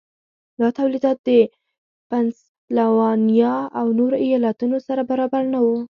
دا 0.59 0.67
تولیدات 0.77 1.17
د 1.27 1.29
پنسلوانیا 2.09 3.55
او 3.79 3.85
نورو 3.99 4.15
ایالتونو 4.25 4.77
سره 4.87 5.01
برابر 5.11 5.41
نه 5.53 5.59
وو. 5.65 5.77